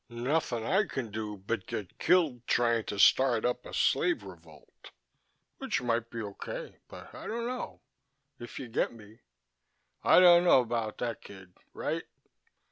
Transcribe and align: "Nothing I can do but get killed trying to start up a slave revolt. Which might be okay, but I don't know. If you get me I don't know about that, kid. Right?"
"Nothing 0.09 0.65
I 0.65 0.85
can 0.87 1.11
do 1.11 1.37
but 1.37 1.67
get 1.67 1.99
killed 1.99 2.47
trying 2.47 2.85
to 2.85 2.97
start 2.97 3.45
up 3.45 3.67
a 3.67 3.71
slave 3.71 4.23
revolt. 4.23 4.89
Which 5.59 5.79
might 5.79 6.09
be 6.09 6.23
okay, 6.23 6.79
but 6.87 7.13
I 7.13 7.27
don't 7.27 7.45
know. 7.45 7.81
If 8.39 8.57
you 8.57 8.67
get 8.67 8.91
me 8.91 9.19
I 10.03 10.19
don't 10.19 10.43
know 10.43 10.61
about 10.61 10.97
that, 10.97 11.21
kid. 11.21 11.53
Right?" 11.71 12.05